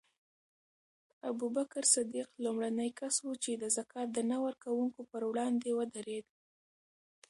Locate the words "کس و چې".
2.99-3.51